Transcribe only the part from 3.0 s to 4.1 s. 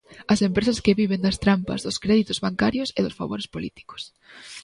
dos favores políticos.